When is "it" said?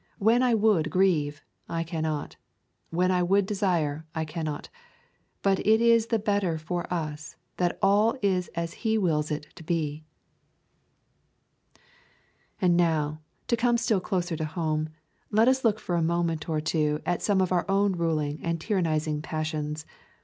5.59-5.79, 9.29-9.45